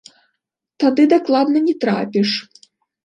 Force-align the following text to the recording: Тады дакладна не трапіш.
Тады 0.85 1.05
дакладна 1.13 1.57
не 1.67 1.75
трапіш. 1.85 2.29